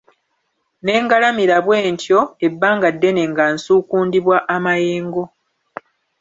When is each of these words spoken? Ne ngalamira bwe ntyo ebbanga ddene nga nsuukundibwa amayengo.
Ne 0.83 0.93
ngalamira 1.03 1.57
bwe 1.65 1.77
ntyo 1.93 2.19
ebbanga 2.47 2.87
ddene 2.95 3.23
nga 3.31 3.45
nsuukundibwa 3.53 4.37
amayengo. 4.55 5.23